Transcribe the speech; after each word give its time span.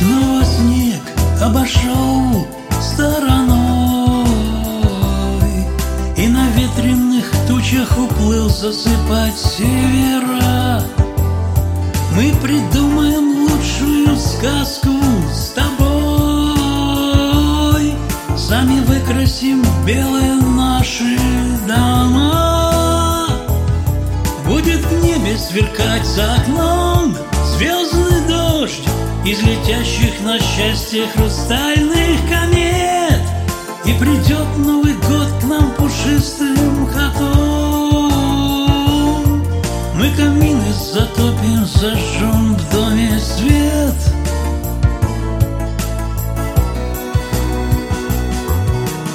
Снова 0.00 0.42
снег 0.46 1.02
обошел 1.42 2.48
стороной 2.80 4.24
И 6.16 6.26
на 6.26 6.48
ветреных 6.52 7.30
тучах 7.46 7.98
уплыл 7.98 8.48
засыпать 8.48 9.36
севера. 9.36 10.82
Мы 12.16 12.32
придумаем 12.42 13.42
лучшую 13.42 14.16
сказку 14.16 14.88
с 15.34 15.50
тобой. 15.50 15.84
Сами 18.38 18.80
выкрасим 18.80 19.62
белые 19.86 20.36
наши 20.36 21.18
дома. 21.68 23.26
Будет 24.46 24.80
в 24.80 25.04
небе 25.04 25.36
сверкать 25.36 26.06
за 26.06 26.36
окном 26.36 27.14
звездный 27.54 27.99
дождь 28.60 28.86
Из 29.24 29.40
летящих 29.42 30.20
на 30.22 30.38
счастье 30.38 31.06
хрустальных 31.14 32.20
комет. 32.28 33.22
И 33.86 33.92
придет 33.98 34.46
Новый 34.58 34.94
год 34.94 35.28
к 35.40 35.44
нам 35.44 35.70
пушистым 35.72 36.86
котом 36.92 38.10
Мы 39.94 40.10
камины 40.16 40.72
затопим, 40.92 41.64
зажжем 41.64 42.54
в 42.54 42.70
доме 42.72 43.18
свет. 43.18 43.94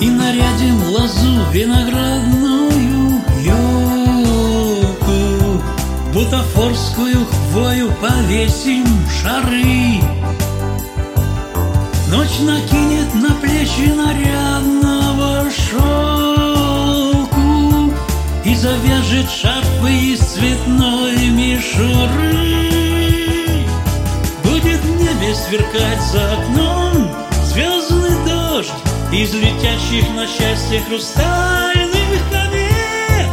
И 0.00 0.10
нарядим 0.10 0.88
лозу 0.90 1.50
виноградную 1.52 2.45
Бутафорскую 6.16 7.26
хвою 7.26 7.92
повесим 8.00 8.86
шары. 9.20 10.00
Ночь 12.08 12.38
накинет 12.40 13.14
на 13.14 13.34
плечи 13.34 13.92
нарядного 13.92 15.50
шелку 15.50 15.92
И 18.46 18.54
завяжет 18.54 19.28
шарфы 19.30 19.92
из 19.92 20.20
цветной 20.20 21.28
мишуры. 21.28 22.32
Будет 24.42 24.80
в 24.80 24.96
небе 24.98 25.34
сверкать 25.34 26.00
за 26.12 26.32
окном 26.32 27.10
звездный 27.44 28.16
дождь 28.26 28.72
Из 29.12 29.34
летящих 29.34 30.08
на 30.14 30.26
счастье 30.26 30.80
хрустальных 30.88 32.22
комет 32.32 33.28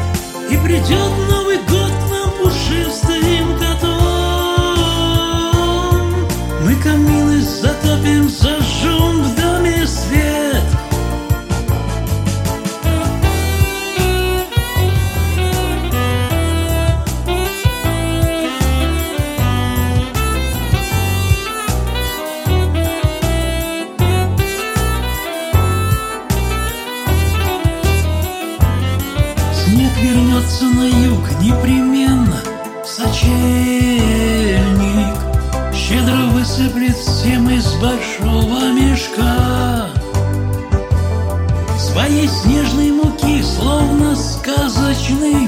И 0.51 0.57
придет 0.57 1.11
Новый 1.29 1.42
год 2.53 3.02
вернется 30.43 30.65
на 30.65 30.83
юг 30.83 31.29
непременно 31.41 32.41
в 32.83 32.87
сочельник. 32.87 33.93
Щедро 35.73 36.25
высыплет 36.31 36.95
всем 36.95 37.49
из 37.49 37.73
большого 37.75 38.71
мешка. 38.73 39.87
Своей 41.77 42.27
снежной 42.27 42.91
муки, 42.91 43.41
словно 43.43 44.15
сказочный 44.15 45.47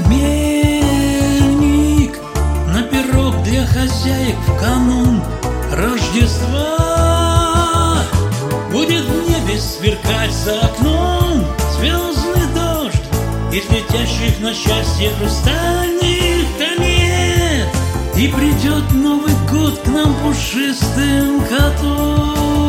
Из 13.95 14.01
летящих 14.01 14.39
на 14.41 14.53
счастье 14.53 15.09
хрустальных 15.11 16.45
комет. 16.57 17.67
И 18.17 18.27
придет 18.27 18.91
Новый 18.91 19.33
год 19.49 19.79
к 19.79 19.87
нам 19.87 20.13
пушистым 20.15 21.41
котом. 21.47 22.63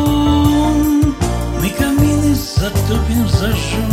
Мы 1.61 1.69
камины 1.69 2.33
затопим, 2.35 3.27
зажжем 3.27 3.86